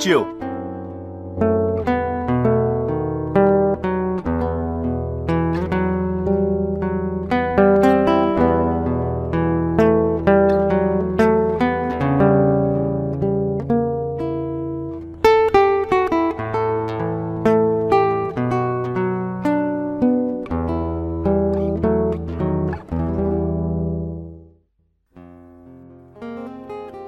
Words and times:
chiều. 0.00 0.24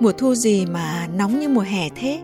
Mùa 0.01 0.13
thu 0.13 0.35
gì 0.35 0.67
mà 0.67 1.07
nóng 1.15 1.41
như 1.41 1.49
mùa 1.49 1.61
hè 1.61 1.89
thế? 1.97 2.21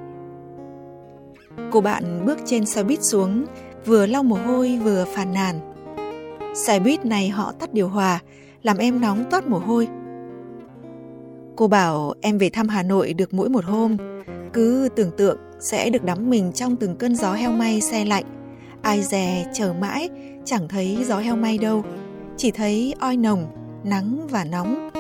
Cô 1.71 1.81
bạn 1.81 2.27
bước 2.27 2.39
trên 2.45 2.67
xe 2.67 2.83
buýt 2.83 3.03
xuống, 3.03 3.47
vừa 3.87 4.07
lau 4.07 4.23
mồ 4.23 4.37
hôi 4.37 4.79
vừa 4.85 5.05
phàn 5.15 5.33
nàn. 5.33 5.61
Xe 6.55 6.81
buýt 6.81 7.05
này 7.05 7.29
họ 7.29 7.53
tắt 7.53 7.75
điều 7.75 7.89
hòa, 7.89 8.19
làm 8.63 8.77
em 8.77 9.01
nóng 9.01 9.25
toát 9.31 9.47
mồ 9.47 9.59
hôi. 9.59 9.89
Cô 11.57 11.69
bảo 11.69 12.15
em 12.21 12.39
về 12.39 12.51
thăm 12.51 12.69
Hà 12.69 12.83
Nội 12.83 13.13
được 13.13 13.35
mỗi 13.35 13.49
một 13.49 13.65
hôm, 13.65 13.97
cứ 14.53 14.89
tưởng 14.97 15.11
tượng 15.17 15.39
sẽ 15.61 15.91
được 15.91 16.05
đắm 16.05 16.31
mình 16.31 16.53
trong 16.53 16.77
từng 16.77 16.97
cơn 16.97 17.17
gió 17.17 17.33
heo 17.33 17.53
may 17.53 17.81
xe 17.81 18.05
lạnh. 18.05 18.25
Ai 18.83 19.03
dè 19.03 19.47
chờ 19.55 19.75
mãi, 19.81 20.09
chẳng 20.45 20.69
thấy 20.69 21.05
gió 21.09 21.19
heo 21.19 21.37
may 21.37 21.59
đâu, 21.59 21.85
chỉ 22.37 22.51
thấy 22.51 22.95
oi 23.01 23.17
nồng, 23.17 23.47
nắng 23.85 24.27
và 24.31 24.45
nóng 24.45 24.91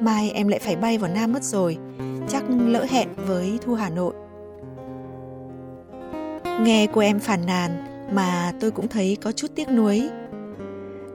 mai 0.00 0.30
em 0.30 0.48
lại 0.48 0.60
phải 0.60 0.76
bay 0.76 0.98
vào 0.98 1.10
Nam 1.14 1.32
mất 1.32 1.44
rồi, 1.44 1.78
chắc 2.28 2.44
lỡ 2.50 2.86
hẹn 2.90 3.08
với 3.16 3.58
Thu 3.62 3.74
Hà 3.74 3.90
Nội. 3.90 4.14
Nghe 6.60 6.86
cô 6.92 7.00
em 7.00 7.18
phàn 7.18 7.46
nàn 7.46 7.70
mà 8.12 8.52
tôi 8.60 8.70
cũng 8.70 8.88
thấy 8.88 9.16
có 9.22 9.32
chút 9.32 9.46
tiếc 9.54 9.70
nuối. 9.70 10.08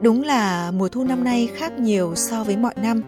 Đúng 0.02 0.24
là 0.24 0.72
mùa 0.72 0.90
thu 0.90 1.04
năm 1.04 1.24
nay 1.24 1.50
khác 1.56 1.80
nhiều 1.80 2.16
so 2.16 2.44
với 2.44 2.58
mọi 2.58 2.74
năm. 2.84 3.02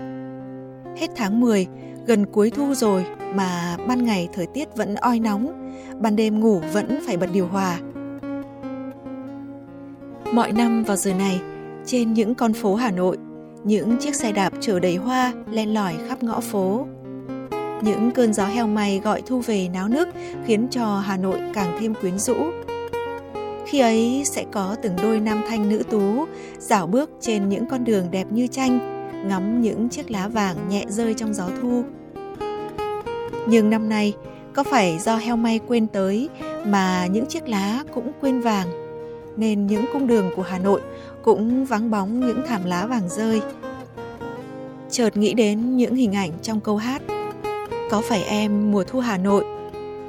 Hết 0.97 1.07
tháng 1.15 1.39
10, 1.39 1.67
gần 2.05 2.25
cuối 2.25 2.49
thu 2.49 2.73
rồi 2.73 3.05
mà 3.35 3.77
ban 3.87 4.05
ngày 4.05 4.29
thời 4.33 4.47
tiết 4.47 4.75
vẫn 4.75 4.95
oi 4.95 5.19
nóng, 5.19 5.73
ban 6.01 6.15
đêm 6.15 6.39
ngủ 6.39 6.61
vẫn 6.73 6.99
phải 7.07 7.17
bật 7.17 7.29
điều 7.33 7.47
hòa. 7.47 7.79
Mọi 10.33 10.51
năm 10.51 10.83
vào 10.83 10.97
giờ 10.97 11.13
này, 11.13 11.41
trên 11.85 12.13
những 12.13 12.35
con 12.35 12.53
phố 12.53 12.75
Hà 12.75 12.91
Nội 12.91 13.17
những 13.63 13.97
chiếc 13.99 14.15
xe 14.15 14.31
đạp 14.31 14.53
chở 14.59 14.79
đầy 14.79 14.95
hoa 14.95 15.33
len 15.51 15.73
lỏi 15.73 15.95
khắp 16.07 16.23
ngõ 16.23 16.39
phố. 16.39 16.87
Những 17.83 18.11
cơn 18.11 18.33
gió 18.33 18.45
heo 18.45 18.67
may 18.67 19.01
gọi 19.03 19.21
thu 19.25 19.39
về 19.39 19.69
náo 19.73 19.87
nước 19.87 20.07
khiến 20.45 20.67
cho 20.71 20.99
Hà 20.99 21.17
Nội 21.17 21.39
càng 21.53 21.77
thêm 21.79 21.93
quyến 21.95 22.19
rũ. 22.19 22.35
Khi 23.65 23.79
ấy 23.79 24.23
sẽ 24.25 24.45
có 24.51 24.75
từng 24.81 24.95
đôi 25.03 25.19
nam 25.19 25.41
thanh 25.47 25.69
nữ 25.69 25.83
tú 25.91 26.25
dạo 26.59 26.87
bước 26.87 27.09
trên 27.21 27.49
những 27.49 27.65
con 27.69 27.83
đường 27.83 28.11
đẹp 28.11 28.27
như 28.29 28.47
tranh, 28.47 28.79
ngắm 29.29 29.61
những 29.61 29.89
chiếc 29.89 30.11
lá 30.11 30.27
vàng 30.27 30.55
nhẹ 30.69 30.85
rơi 30.87 31.13
trong 31.13 31.33
gió 31.33 31.49
thu. 31.61 31.83
Nhưng 33.47 33.69
năm 33.69 33.89
nay, 33.89 34.13
có 34.53 34.63
phải 34.63 34.99
do 34.99 35.15
heo 35.15 35.37
may 35.37 35.59
quên 35.67 35.87
tới 35.87 36.29
mà 36.65 37.05
những 37.05 37.25
chiếc 37.25 37.49
lá 37.49 37.83
cũng 37.93 38.11
quên 38.21 38.41
vàng, 38.41 38.67
nên 39.37 39.67
những 39.67 39.85
cung 39.93 40.07
đường 40.07 40.31
của 40.35 40.43
Hà 40.43 40.59
Nội 40.59 40.81
cũng 41.23 41.65
vắng 41.65 41.91
bóng 41.91 42.19
những 42.19 42.41
thảm 42.47 42.65
lá 42.65 42.85
vàng 42.85 43.09
rơi. 43.09 43.41
Chợt 44.89 45.17
nghĩ 45.17 45.33
đến 45.33 45.77
những 45.77 45.95
hình 45.95 46.15
ảnh 46.15 46.31
trong 46.41 46.59
câu 46.59 46.77
hát 46.77 47.01
có 47.93 48.01
phải 48.01 48.23
em 48.23 48.71
mùa 48.71 48.83
thu 48.83 48.99
Hà 48.99 49.17
Nội? 49.17 49.45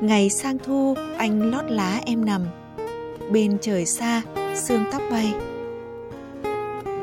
Ngày 0.00 0.30
sang 0.30 0.58
thu 0.58 0.94
anh 1.16 1.50
lót 1.50 1.64
lá 1.68 2.00
em 2.06 2.24
nằm. 2.24 2.42
Bên 3.30 3.58
trời 3.60 3.86
xa 3.86 4.22
sương 4.54 4.84
tóc 4.92 5.02
bay. 5.10 5.34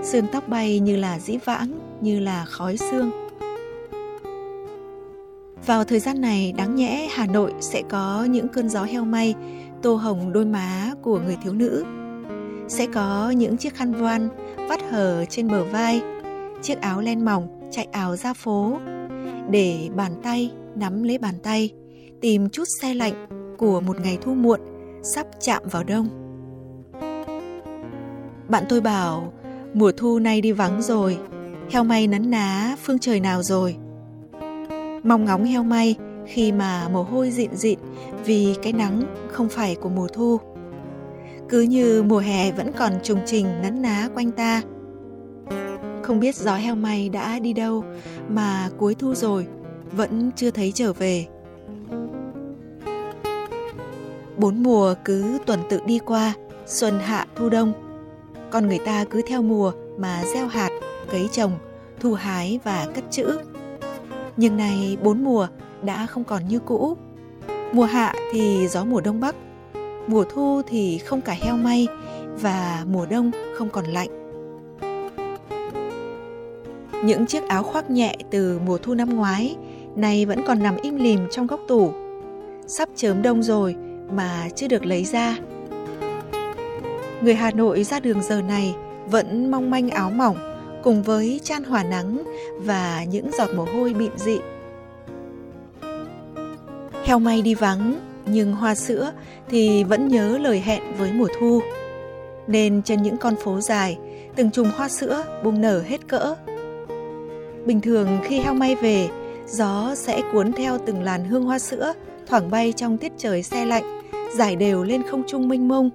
Sương 0.03 0.25
tóc 0.31 0.47
bay 0.47 0.79
như 0.79 0.95
là 0.95 1.19
dĩ 1.19 1.37
vãng 1.45 1.79
Như 2.01 2.19
là 2.19 2.45
khói 2.45 2.77
sương. 2.77 3.11
Vào 5.65 5.83
thời 5.83 5.99
gian 5.99 6.21
này 6.21 6.53
đáng 6.57 6.75
nhẽ 6.75 7.07
Hà 7.11 7.25
Nội 7.25 7.53
sẽ 7.59 7.83
có 7.89 8.27
những 8.29 8.47
cơn 8.47 8.69
gió 8.69 8.83
heo 8.83 9.05
may 9.05 9.35
Tô 9.81 9.95
hồng 9.95 10.33
đôi 10.33 10.45
má 10.45 10.91
của 11.01 11.19
người 11.19 11.37
thiếu 11.43 11.53
nữ. 11.53 11.85
Sẽ 12.67 12.87
có 12.93 13.29
những 13.29 13.57
chiếc 13.57 13.75
khăn 13.75 13.93
voan 13.93 14.29
vắt 14.69 14.79
hở 14.89 15.25
trên 15.29 15.47
bờ 15.47 15.63
vai, 15.63 16.01
chiếc 16.61 16.81
áo 16.81 17.01
len 17.01 17.25
mỏng 17.25 17.69
chạy 17.71 17.87
áo 17.91 18.15
ra 18.15 18.33
phố, 18.33 18.79
để 19.49 19.89
bàn 19.95 20.11
tay 20.23 20.51
nắm 20.75 21.03
lấy 21.03 21.17
bàn 21.17 21.35
tay, 21.43 21.69
tìm 22.21 22.49
chút 22.49 22.63
xe 22.81 22.93
lạnh 22.93 23.27
của 23.57 23.81
một 23.81 23.99
ngày 23.99 24.17
thu 24.21 24.33
muộn 24.33 24.59
sắp 25.03 25.27
chạm 25.39 25.63
vào 25.71 25.83
đông. 25.83 26.07
Bạn 28.49 28.63
tôi 28.69 28.81
bảo, 28.81 29.33
mùa 29.73 29.91
thu 29.97 30.19
nay 30.19 30.41
đi 30.41 30.51
vắng 30.51 30.81
rồi, 30.81 31.17
heo 31.71 31.83
may 31.83 32.07
nấn 32.07 32.31
ná 32.31 32.75
phương 32.83 32.99
trời 32.99 33.19
nào 33.19 33.43
rồi. 33.43 33.75
Mong 35.03 35.25
ngóng 35.25 35.43
heo 35.43 35.63
may 35.63 35.95
khi 36.27 36.51
mà 36.51 36.89
mồ 36.89 37.03
hôi 37.03 37.31
dịn 37.31 37.55
dịn 37.55 37.79
vì 38.25 38.55
cái 38.63 38.73
nắng 38.73 39.01
không 39.31 39.49
phải 39.49 39.75
của 39.75 39.89
mùa 39.89 40.07
thu 40.07 40.39
cứ 41.49 41.61
như 41.61 42.03
mùa 42.03 42.19
hè 42.19 42.51
vẫn 42.51 42.71
còn 42.77 42.93
trùng 43.03 43.19
trình 43.25 43.47
nấn 43.61 43.81
ná 43.81 44.09
quanh 44.13 44.31
ta 44.31 44.61
không 46.03 46.19
biết 46.19 46.35
gió 46.35 46.55
heo 46.55 46.75
may 46.75 47.09
đã 47.09 47.39
đi 47.39 47.53
đâu 47.53 47.83
mà 48.29 48.69
cuối 48.77 48.95
thu 48.95 49.15
rồi, 49.15 49.47
vẫn 49.91 50.31
chưa 50.35 50.51
thấy 50.51 50.71
trở 50.75 50.93
về. 50.93 51.27
Bốn 54.37 54.63
mùa 54.63 54.95
cứ 55.05 55.37
tuần 55.45 55.59
tự 55.69 55.79
đi 55.85 55.99
qua, 55.99 56.33
xuân 56.65 56.99
hạ 56.99 57.25
thu 57.35 57.49
đông. 57.49 57.73
Con 58.49 58.67
người 58.67 58.79
ta 58.79 59.05
cứ 59.09 59.21
theo 59.27 59.41
mùa 59.41 59.71
mà 59.97 60.23
gieo 60.33 60.47
hạt, 60.47 60.69
cấy 61.11 61.29
trồng, 61.31 61.51
thu 61.99 62.13
hái 62.13 62.59
và 62.63 62.87
cất 62.95 63.03
trữ 63.11 63.37
nhưng 64.37 64.57
nay 64.57 64.97
bốn 65.03 65.23
mùa 65.23 65.47
đã 65.83 66.05
không 66.05 66.23
còn 66.23 66.47
như 66.47 66.59
cũ. 66.59 66.97
Mùa 67.73 67.85
hạ 67.85 68.15
thì 68.31 68.67
gió 68.67 68.83
mùa 68.83 69.01
đông 69.01 69.19
bắc, 69.19 69.35
mùa 70.07 70.23
thu 70.23 70.61
thì 70.67 70.97
không 70.97 71.21
cả 71.21 71.33
heo 71.41 71.57
may 71.57 71.87
và 72.41 72.85
mùa 72.87 73.05
đông 73.05 73.31
không 73.57 73.69
còn 73.69 73.85
lạnh. 73.85 74.30
Những 77.03 77.25
chiếc 77.25 77.47
áo 77.47 77.63
khoác 77.63 77.89
nhẹ 77.89 78.15
từ 78.29 78.59
mùa 78.65 78.77
thu 78.77 78.93
năm 78.93 79.15
ngoái 79.15 79.55
nay 79.95 80.25
vẫn 80.25 80.41
còn 80.47 80.63
nằm 80.63 80.77
im 80.81 80.95
lìm 80.95 81.19
trong 81.31 81.47
góc 81.47 81.59
tủ. 81.67 81.91
Sắp 82.67 82.89
chớm 82.95 83.21
đông 83.21 83.43
rồi 83.43 83.75
mà 84.11 84.49
chưa 84.55 84.67
được 84.67 84.85
lấy 84.85 85.03
ra. 85.03 85.37
Người 87.21 87.35
Hà 87.35 87.51
Nội 87.51 87.83
ra 87.83 87.99
đường 87.99 88.23
giờ 88.23 88.41
này 88.41 88.75
vẫn 89.05 89.51
mong 89.51 89.71
manh 89.71 89.89
áo 89.89 90.09
mỏng 90.09 90.37
cùng 90.83 91.03
với 91.03 91.41
chan 91.43 91.63
hỏa 91.63 91.83
nắng 91.83 92.23
và 92.57 93.03
những 93.03 93.31
giọt 93.37 93.49
mồ 93.55 93.65
hôi 93.65 93.93
bịn 93.93 94.11
dị. 94.17 94.37
Heo 97.05 97.19
may 97.19 97.41
đi 97.41 97.53
vắng 97.55 97.99
nhưng 98.25 98.53
hoa 98.53 98.75
sữa 98.75 99.11
thì 99.49 99.83
vẫn 99.83 100.07
nhớ 100.07 100.37
lời 100.37 100.59
hẹn 100.59 100.81
với 100.97 101.11
mùa 101.13 101.27
thu. 101.39 101.61
Nên 102.47 102.81
trên 102.83 103.01
những 103.01 103.17
con 103.17 103.35
phố 103.35 103.61
dài, 103.61 103.97
từng 104.35 104.51
chùm 104.51 104.71
hoa 104.75 104.89
sữa 104.89 105.23
bung 105.43 105.61
nở 105.61 105.81
hết 105.87 106.07
cỡ. 106.07 106.35
Bình 107.65 107.81
thường 107.81 108.07
khi 108.23 108.39
heo 108.39 108.53
may 108.53 108.75
về, 108.75 109.09
gió 109.47 109.95
sẽ 109.95 110.21
cuốn 110.33 110.53
theo 110.53 110.77
từng 110.85 111.03
làn 111.03 111.25
hương 111.25 111.43
hoa 111.43 111.59
sữa 111.59 111.93
thoảng 112.27 112.51
bay 112.51 112.73
trong 112.75 112.97
tiết 112.97 113.11
trời 113.17 113.43
xe 113.43 113.65
lạnh, 113.65 113.83
giải 114.35 114.55
đều 114.55 114.83
lên 114.83 115.03
không 115.03 115.23
trung 115.27 115.47
mênh 115.47 115.67
mông. 115.67 115.89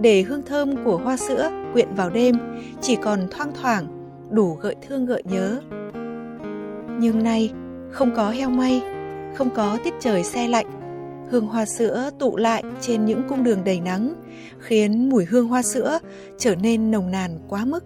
Để 0.00 0.22
hương 0.22 0.42
thơm 0.42 0.84
của 0.84 0.96
hoa 0.96 1.16
sữa 1.16 1.50
quyện 1.72 1.94
vào 1.94 2.10
đêm 2.10 2.36
chỉ 2.80 2.96
còn 2.96 3.28
thoang 3.30 3.52
thoảng, 3.62 3.86
đủ 4.30 4.54
gợi 4.54 4.74
thương 4.88 5.06
gợi 5.06 5.22
nhớ. 5.24 5.60
Nhưng 7.00 7.22
nay, 7.22 7.52
không 7.90 8.14
có 8.16 8.30
heo 8.30 8.50
may, 8.50 8.82
không 9.36 9.50
có 9.54 9.78
tiết 9.84 9.94
trời 10.00 10.24
xe 10.24 10.48
lạnh, 10.48 10.66
hương 11.30 11.46
hoa 11.46 11.64
sữa 11.64 12.10
tụ 12.18 12.36
lại 12.36 12.62
trên 12.80 13.04
những 13.04 13.22
cung 13.28 13.44
đường 13.44 13.64
đầy 13.64 13.80
nắng, 13.80 14.14
khiến 14.58 15.08
mùi 15.08 15.24
hương 15.24 15.48
hoa 15.48 15.62
sữa 15.62 15.98
trở 16.38 16.54
nên 16.54 16.90
nồng 16.90 17.10
nàn 17.10 17.38
quá 17.48 17.64
mức. 17.64 17.84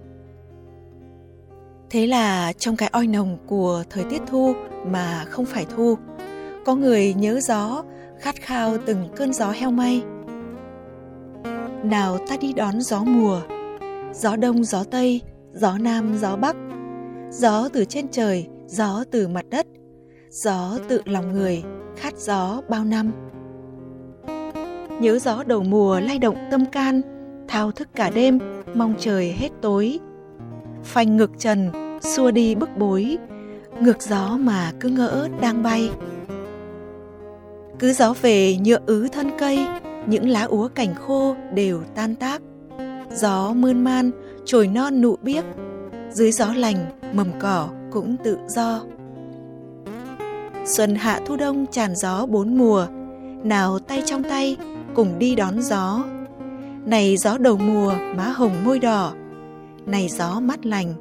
Thế 1.90 2.06
là 2.06 2.52
trong 2.52 2.76
cái 2.76 2.88
oi 2.92 3.06
nồng 3.06 3.38
của 3.46 3.84
thời 3.90 4.04
tiết 4.04 4.22
thu 4.26 4.54
mà 4.86 5.24
không 5.28 5.44
phải 5.44 5.66
thu, 5.76 5.98
có 6.64 6.74
người 6.74 7.14
nhớ 7.14 7.40
gió, 7.40 7.84
khát 8.18 8.34
khao 8.40 8.76
từng 8.86 9.08
cơn 9.16 9.32
gió 9.32 9.50
heo 9.50 9.70
may. 9.70 10.02
Nào 11.84 12.18
ta 12.28 12.36
đi 12.40 12.52
đón 12.52 12.80
gió 12.80 13.00
mùa, 13.04 13.40
gió 14.14 14.36
đông 14.36 14.64
gió 14.64 14.84
tây, 14.90 15.20
gió 15.52 15.78
nam 15.78 16.16
gió 16.18 16.36
bắc, 16.36 16.56
gió 17.30 17.68
từ 17.72 17.84
trên 17.84 18.08
trời, 18.08 18.48
gió 18.66 19.04
từ 19.10 19.28
mặt 19.28 19.44
đất, 19.50 19.66
gió 20.30 20.78
tự 20.88 21.02
lòng 21.04 21.32
người, 21.32 21.62
khát 21.96 22.18
gió 22.18 22.62
bao 22.68 22.84
năm 22.84 23.12
nhớ 25.00 25.18
gió 25.18 25.42
đầu 25.46 25.62
mùa 25.62 26.00
lay 26.00 26.18
động 26.18 26.36
tâm 26.50 26.66
can 26.66 27.00
thao 27.48 27.72
thức 27.72 27.88
cả 27.94 28.10
đêm 28.10 28.38
mong 28.74 28.94
trời 28.98 29.32
hết 29.32 29.48
tối 29.62 29.98
phanh 30.84 31.16
ngược 31.16 31.30
trần, 31.38 31.70
xua 32.00 32.30
đi 32.30 32.54
bức 32.54 32.76
bối. 32.76 33.18
Ngược 33.80 34.02
gió 34.02 34.38
mà 34.40 34.72
cứ 34.80 34.88
ngỡ 34.88 35.28
đang 35.40 35.62
bay. 35.62 35.90
Cứ 37.78 37.92
gió 37.92 38.14
về 38.22 38.56
nhựa 38.64 38.78
ứ 38.86 39.08
thân 39.12 39.30
cây, 39.38 39.66
những 40.06 40.28
lá 40.28 40.42
úa 40.42 40.68
cảnh 40.68 40.94
khô 40.94 41.36
đều 41.54 41.82
tan 41.94 42.14
tác. 42.14 42.42
Gió 43.12 43.52
mơn 43.52 43.84
man, 43.84 44.10
trồi 44.44 44.66
non 44.66 45.00
nụ 45.00 45.16
biếc. 45.22 45.44
Dưới 46.10 46.32
gió 46.32 46.52
lành, 46.56 46.76
mầm 47.12 47.28
cỏ 47.40 47.68
cũng 47.90 48.16
tự 48.24 48.38
do. 48.48 48.80
Xuân 50.64 50.94
hạ 50.94 51.20
thu 51.26 51.36
đông 51.36 51.66
tràn 51.66 51.96
gió 51.96 52.26
bốn 52.26 52.58
mùa. 52.58 52.86
Nào 53.44 53.78
tay 53.78 54.02
trong 54.06 54.22
tay, 54.22 54.56
cùng 54.94 55.18
đi 55.18 55.34
đón 55.34 55.62
gió. 55.62 56.04
Này 56.86 57.16
gió 57.16 57.38
đầu 57.38 57.56
mùa, 57.56 57.94
má 58.16 58.24
hồng 58.24 58.64
môi 58.64 58.78
đỏ 58.78 59.12
này 59.90 60.08
gió 60.08 60.40
mát 60.40 60.66
lành, 60.66 60.94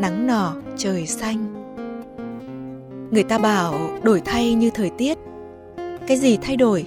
nắng 0.00 0.26
nỏ 0.26 0.54
trời 0.76 1.06
xanh. 1.06 1.46
Người 3.10 3.22
ta 3.22 3.38
bảo 3.38 3.74
đổi 4.02 4.20
thay 4.24 4.54
như 4.54 4.70
thời 4.70 4.90
tiết. 4.90 5.18
Cái 6.06 6.16
gì 6.16 6.36
thay 6.36 6.56
đổi, 6.56 6.86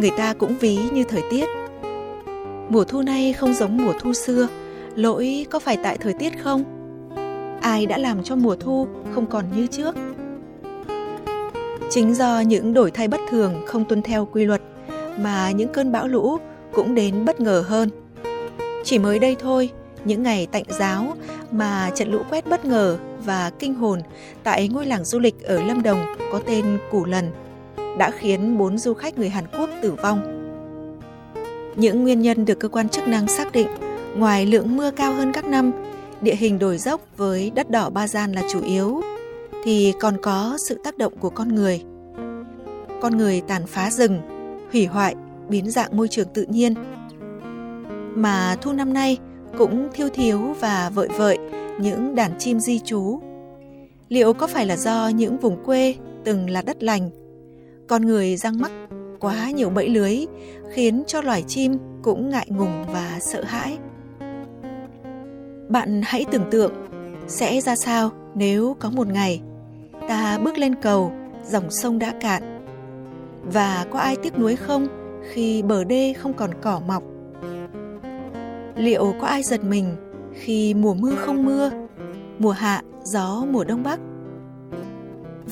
người 0.00 0.10
ta 0.10 0.34
cũng 0.34 0.54
ví 0.60 0.78
như 0.92 1.04
thời 1.04 1.22
tiết. 1.30 1.48
Mùa 2.68 2.84
thu 2.84 3.02
nay 3.02 3.32
không 3.32 3.54
giống 3.54 3.76
mùa 3.76 3.92
thu 4.00 4.12
xưa, 4.12 4.48
lỗi 4.94 5.46
có 5.50 5.58
phải 5.58 5.76
tại 5.82 5.98
thời 5.98 6.12
tiết 6.12 6.42
không? 6.42 6.64
Ai 7.60 7.86
đã 7.86 7.98
làm 7.98 8.22
cho 8.22 8.36
mùa 8.36 8.56
thu 8.56 8.86
không 9.14 9.26
còn 9.26 9.44
như 9.56 9.66
trước? 9.66 9.96
Chính 11.90 12.14
do 12.14 12.40
những 12.40 12.74
đổi 12.74 12.90
thay 12.90 13.08
bất 13.08 13.20
thường 13.30 13.54
không 13.66 13.84
tuân 13.84 14.02
theo 14.02 14.28
quy 14.32 14.44
luật 14.44 14.62
mà 15.18 15.50
những 15.50 15.72
cơn 15.72 15.92
bão 15.92 16.08
lũ 16.08 16.38
cũng 16.72 16.94
đến 16.94 17.24
bất 17.24 17.40
ngờ 17.40 17.64
hơn. 17.66 17.88
Chỉ 18.84 18.98
mới 18.98 19.18
đây 19.18 19.36
thôi 19.38 19.70
những 20.04 20.22
ngày 20.22 20.46
tạnh 20.52 20.64
giáo 20.68 21.16
mà 21.50 21.90
trận 21.94 22.12
lũ 22.12 22.18
quét 22.30 22.46
bất 22.46 22.64
ngờ 22.64 22.98
và 23.24 23.50
kinh 23.58 23.74
hồn 23.74 24.00
tại 24.42 24.68
ngôi 24.68 24.86
làng 24.86 25.04
du 25.04 25.18
lịch 25.18 25.42
ở 25.42 25.62
Lâm 25.62 25.82
Đồng 25.82 25.98
có 26.32 26.40
tên 26.46 26.78
Củ 26.90 27.04
Lần 27.04 27.30
đã 27.98 28.10
khiến 28.10 28.58
bốn 28.58 28.78
du 28.78 28.94
khách 28.94 29.18
người 29.18 29.28
Hàn 29.28 29.44
Quốc 29.58 29.70
tử 29.82 29.92
vong. 30.02 30.20
Những 31.76 32.02
nguyên 32.02 32.20
nhân 32.20 32.44
được 32.44 32.60
cơ 32.60 32.68
quan 32.68 32.88
chức 32.88 33.08
năng 33.08 33.28
xác 33.28 33.52
định, 33.52 33.68
ngoài 34.16 34.46
lượng 34.46 34.76
mưa 34.76 34.90
cao 34.90 35.12
hơn 35.12 35.32
các 35.32 35.44
năm, 35.44 35.72
địa 36.20 36.34
hình 36.34 36.58
đồi 36.58 36.78
dốc 36.78 37.00
với 37.16 37.50
đất 37.54 37.70
đỏ 37.70 37.90
ba 37.90 38.08
gian 38.08 38.32
là 38.32 38.42
chủ 38.52 38.62
yếu, 38.62 39.02
thì 39.64 39.92
còn 40.00 40.16
có 40.22 40.56
sự 40.68 40.80
tác 40.84 40.98
động 40.98 41.12
của 41.20 41.30
con 41.30 41.54
người. 41.54 41.82
Con 43.02 43.16
người 43.16 43.40
tàn 43.40 43.66
phá 43.66 43.90
rừng, 43.90 44.20
hủy 44.72 44.86
hoại, 44.86 45.14
biến 45.48 45.70
dạng 45.70 45.96
môi 45.96 46.08
trường 46.08 46.28
tự 46.34 46.46
nhiên. 46.48 46.74
Mà 48.14 48.56
thu 48.60 48.72
năm 48.72 48.92
nay 48.92 49.18
cũng 49.58 49.88
thiêu 49.92 50.08
thiếu 50.08 50.38
và 50.60 50.90
vợi 50.94 51.08
vợi 51.08 51.38
những 51.80 52.14
đàn 52.14 52.38
chim 52.38 52.60
di 52.60 52.78
trú. 52.78 53.20
Liệu 54.08 54.32
có 54.32 54.46
phải 54.46 54.66
là 54.66 54.76
do 54.76 55.08
những 55.08 55.38
vùng 55.38 55.64
quê 55.64 55.94
từng 56.24 56.50
là 56.50 56.62
đất 56.62 56.82
lành, 56.82 57.10
con 57.88 58.06
người 58.06 58.36
răng 58.36 58.60
mắc 58.60 58.72
quá 59.20 59.50
nhiều 59.50 59.70
bẫy 59.70 59.88
lưới 59.88 60.26
khiến 60.72 61.02
cho 61.06 61.20
loài 61.20 61.42
chim 61.42 61.78
cũng 62.02 62.30
ngại 62.30 62.46
ngùng 62.50 62.84
và 62.92 63.18
sợ 63.20 63.42
hãi. 63.42 63.78
Bạn 65.68 66.00
hãy 66.04 66.24
tưởng 66.30 66.50
tượng 66.50 66.72
sẽ 67.26 67.60
ra 67.60 67.76
sao 67.76 68.10
nếu 68.34 68.76
có 68.80 68.90
một 68.90 69.06
ngày 69.06 69.40
ta 70.08 70.38
bước 70.38 70.58
lên 70.58 70.74
cầu 70.82 71.12
dòng 71.44 71.70
sông 71.70 71.98
đã 71.98 72.14
cạn 72.20 72.42
và 73.52 73.86
có 73.90 73.98
ai 73.98 74.16
tiếc 74.22 74.38
nuối 74.38 74.56
không 74.56 74.86
khi 75.32 75.62
bờ 75.62 75.84
đê 75.84 76.12
không 76.12 76.32
còn 76.32 76.50
cỏ 76.62 76.80
mọc 76.86 77.02
liệu 78.76 79.14
có 79.20 79.26
ai 79.26 79.42
giật 79.42 79.64
mình 79.64 79.96
khi 80.32 80.74
mùa 80.74 80.94
mưa 80.94 81.14
không 81.14 81.44
mưa, 81.44 81.70
mùa 82.38 82.50
hạ, 82.50 82.82
gió, 83.04 83.44
mùa 83.50 83.64
đông 83.64 83.82
bắc? 83.82 84.00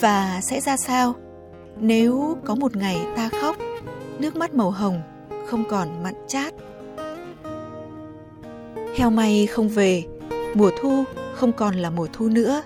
Và 0.00 0.40
sẽ 0.42 0.60
ra 0.60 0.76
sao 0.76 1.14
nếu 1.80 2.36
có 2.44 2.54
một 2.54 2.76
ngày 2.76 2.98
ta 3.16 3.30
khóc, 3.40 3.56
nước 4.18 4.36
mắt 4.36 4.54
màu 4.54 4.70
hồng 4.70 5.00
không 5.46 5.64
còn 5.70 6.02
mặn 6.02 6.14
chát? 6.28 6.54
Heo 8.96 9.10
may 9.10 9.46
không 9.46 9.68
về, 9.68 10.04
mùa 10.54 10.70
thu 10.80 11.04
không 11.34 11.52
còn 11.52 11.74
là 11.74 11.90
mùa 11.90 12.06
thu 12.12 12.28
nữa. 12.28 12.62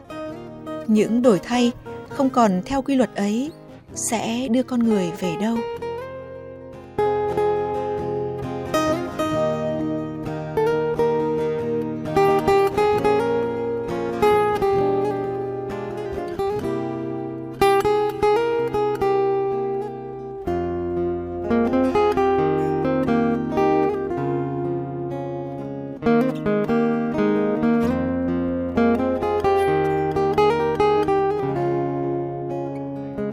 Những 0.86 1.22
đổi 1.22 1.38
thay 1.38 1.72
không 2.08 2.30
còn 2.30 2.62
theo 2.64 2.82
quy 2.82 2.94
luật 2.94 3.14
ấy 3.14 3.52
sẽ 3.94 4.48
đưa 4.48 4.62
con 4.62 4.80
người 4.80 5.10
về 5.20 5.36
đâu? 5.40 5.56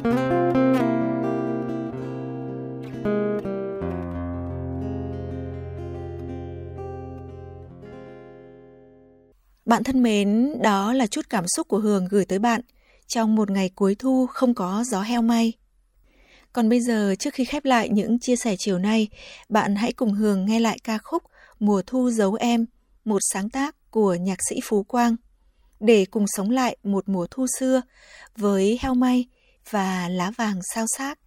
Bạn 0.04 0.14
thân 9.84 10.04
mến, 10.04 10.54
đó 10.62 10.94
là 10.94 11.08
chút 11.08 11.30
cảm 11.30 11.46
xúc 11.48 11.68
của 11.68 11.78
Hường 11.78 12.08
gửi 12.10 12.26
tới 12.26 12.40
bạn 12.40 12.62
trong 13.08 13.36
một 13.36 13.52
ngày 13.52 13.70
cuối 13.76 13.96
thu 13.96 14.28
không 14.28 14.54
có 14.54 14.84
gió 14.88 15.02
heo 15.02 15.22
may. 15.22 15.54
Còn 16.54 16.70
bây 16.70 16.82
giờ, 16.82 17.16
trước 17.20 17.34
khi 17.34 17.46
khép 17.46 17.66
lại 17.66 17.90
những 17.90 18.20
chia 18.20 18.36
sẻ 18.36 18.56
chiều 18.60 18.80
nay, 18.80 19.08
bạn 19.50 19.76
hãy 19.76 19.94
cùng 19.94 20.14
Hường 20.14 20.46
nghe 20.46 20.60
lại 20.60 20.78
ca 20.84 20.98
khúc 20.98 21.24
Mùa 21.60 21.82
thu 21.88 22.10
giấu 22.10 22.34
em, 22.34 22.66
một 23.06 23.20
sáng 23.34 23.50
tác 23.50 23.92
của 23.92 24.16
nhạc 24.16 24.40
sĩ 24.50 24.60
Phú 24.64 24.84
Quang, 24.84 25.16
để 25.80 26.06
cùng 26.06 26.26
sống 26.28 26.50
lại 26.50 26.78
một 26.84 27.10
mùa 27.10 27.28
thu 27.32 27.46
xưa 27.60 27.82
với 28.38 28.80
heo 28.82 28.94
may 28.94 29.26
và 29.70 30.10
lá 30.10 30.32
vàng 30.38 30.60
sao 30.74 30.86
xác. 30.98 31.23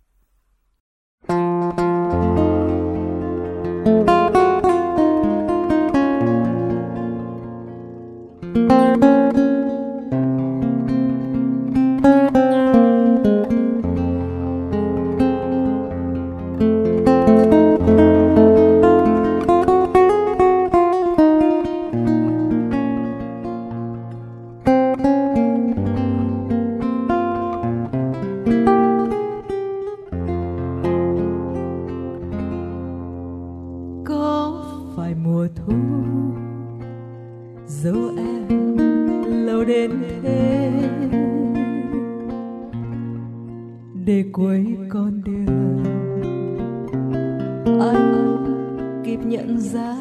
Nhận 49.28 49.60
ra 49.60 49.94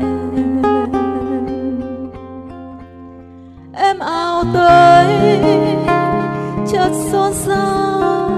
em. 0.00 0.62
Em 3.72 3.98
ao 3.98 4.44
tới, 4.54 5.38
chợt 6.66 6.90
xôn 7.12 7.32
xao 7.32 8.30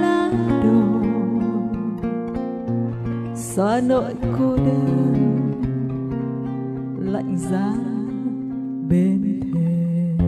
lá 0.00 0.30
đổ 0.62 1.00
xóa 3.34 3.80
nỗi 3.88 4.14
cô 4.38 4.56
đơn 4.56 5.16
lạnh 7.00 7.36
giá 7.38 7.72
bên 8.88 9.40
thềm. 9.54 10.18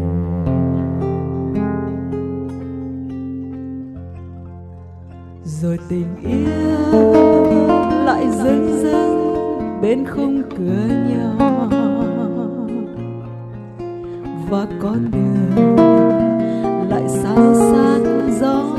Rồi 5.44 5.78
tình 5.88 6.16
yêu 6.22 7.02
lại 8.04 8.26
dưng 8.30 8.78
dưng 8.82 9.17
bên 9.82 10.04
khung 10.06 10.42
cửa 10.50 10.87
nhỏ. 11.08 11.68
Và 14.50 14.66
con 14.82 15.11
đường 15.11 15.76
lại 16.90 17.08
xa 17.08 17.37
sát 17.54 18.00
gió 18.40 18.77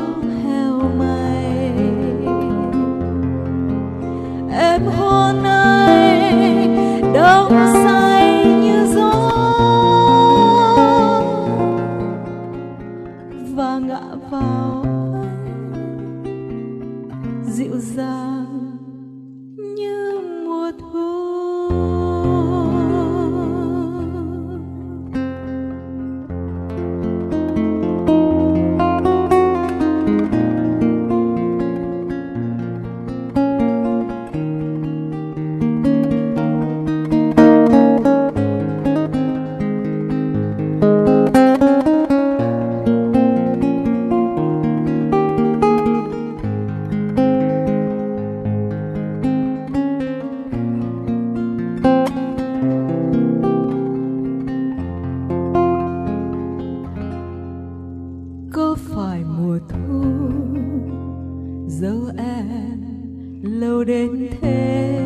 lâu 63.41 63.83
đến 63.83 64.29
thế. 64.41 65.05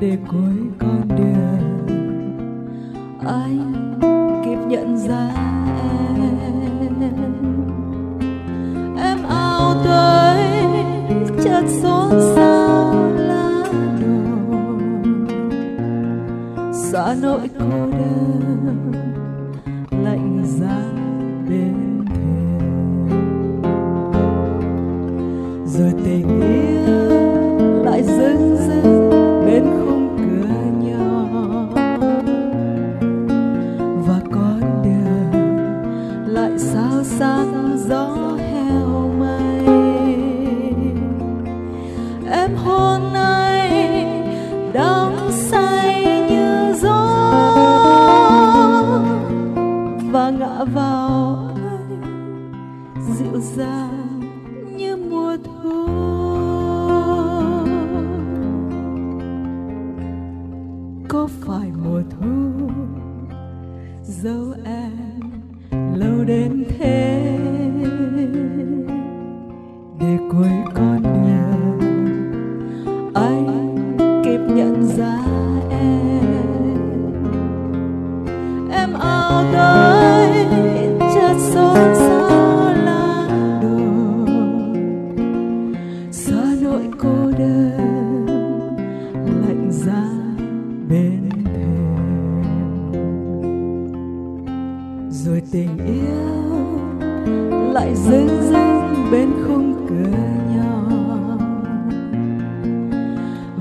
Để 0.00 0.18
cuối 0.28 0.56
con 0.78 1.08
đường, 1.08 1.86
anh 3.26 3.94
kịp 4.44 4.58
nhận 4.68 4.96
ra 4.98 5.30
em. 6.16 6.38
Em 8.98 9.18
ao 9.28 9.74
tới, 9.84 10.38
chợt 11.44 11.64
xôn 11.82 12.10
xao 12.34 13.10
lá 13.18 13.64
đổ 14.00 14.76
xa 16.72 17.16
nỗi 17.22 17.50
cô 17.58 17.90
đơn 17.90 19.03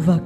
và 0.05 0.17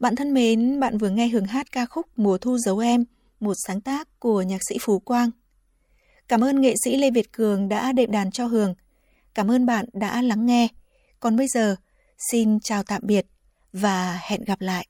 Bạn 0.00 0.16
thân 0.16 0.34
mến, 0.34 0.80
bạn 0.80 0.98
vừa 0.98 1.08
nghe 1.08 1.28
hưởng 1.28 1.44
hát 1.44 1.72
ca 1.72 1.86
khúc 1.86 2.06
Mùa 2.16 2.38
thu 2.38 2.58
giấu 2.58 2.78
em, 2.78 3.04
một 3.40 3.54
sáng 3.66 3.80
tác 3.80 4.08
của 4.18 4.42
nhạc 4.42 4.60
sĩ 4.68 4.76
Phú 4.80 4.98
Quang. 4.98 5.30
Cảm 6.28 6.44
ơn 6.44 6.60
nghệ 6.60 6.74
sĩ 6.84 6.96
Lê 6.96 7.10
Việt 7.10 7.32
Cường 7.32 7.68
đã 7.68 7.92
đệm 7.92 8.10
đàn 8.10 8.30
cho 8.30 8.46
Hường. 8.46 8.74
Cảm 9.34 9.50
ơn 9.50 9.66
bạn 9.66 9.84
đã 9.92 10.22
lắng 10.22 10.46
nghe. 10.46 10.68
Còn 11.20 11.36
bây 11.36 11.48
giờ, 11.48 11.76
xin 12.30 12.60
chào 12.60 12.82
tạm 12.82 13.02
biệt 13.04 13.26
và 13.72 14.20
hẹn 14.22 14.44
gặp 14.44 14.60
lại. 14.60 14.86